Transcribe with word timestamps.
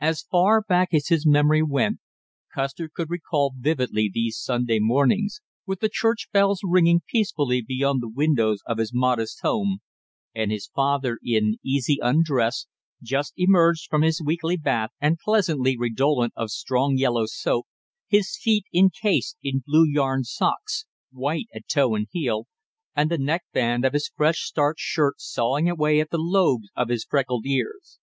As 0.00 0.22
far 0.30 0.60
back 0.62 0.90
as 0.94 1.08
his 1.08 1.26
memory 1.26 1.60
went 1.60 1.98
Custer 2.54 2.88
could 2.88 3.10
recall 3.10 3.52
vividly 3.58 4.08
these 4.08 4.38
Sunday 4.38 4.78
mornings, 4.78 5.40
with 5.66 5.80
the 5.80 5.88
church 5.88 6.28
bells 6.32 6.60
ringing 6.62 7.00
peacefully 7.10 7.60
beyond 7.60 8.00
the 8.00 8.08
windows 8.08 8.60
of 8.66 8.78
his 8.78 8.94
modest 8.94 9.40
home, 9.42 9.78
and 10.32 10.52
his 10.52 10.68
father 10.68 11.18
in 11.24 11.56
easy 11.64 11.98
undress, 12.00 12.68
just 13.02 13.32
emerged 13.36 13.88
from 13.90 14.02
his 14.02 14.22
weekly 14.24 14.56
bath 14.56 14.90
and 15.00 15.18
pleasantly 15.18 15.76
redolent 15.76 16.34
of 16.36 16.52
strong 16.52 16.96
yellow 16.96 17.26
soap, 17.26 17.66
his 18.06 18.38
feet 18.40 18.66
incased 18.72 19.38
in 19.42 19.64
blue 19.66 19.84
yarn 19.84 20.22
socks 20.22 20.86
white 21.10 21.48
at 21.52 21.66
toe 21.66 21.96
and 21.96 22.06
heel 22.12 22.46
and 22.94 23.10
the 23.10 23.18
neckband 23.18 23.84
of 23.84 23.92
his 23.92 24.08
fresh 24.14 24.44
starched 24.46 24.78
shirt 24.80 25.16
sawing 25.18 25.68
away 25.68 25.98
at 25.98 26.10
the 26.10 26.18
lobes 26.18 26.70
of 26.76 26.90
his 26.90 27.02
freckled 27.02 27.44
ears. 27.44 27.98